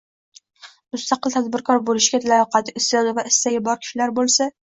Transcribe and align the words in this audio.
mustaqil 0.95 1.33
tadbirkor 1.35 1.83
bo‘lishga 1.91 2.21
layoqati, 2.33 2.75
iste’dodi 2.81 3.13
va 3.19 3.27
istagi 3.35 3.63
bor 3.71 3.79
kishilar 3.85 4.17
bo‘lsa 4.21 4.51